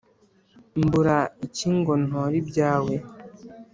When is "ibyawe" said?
2.41-2.95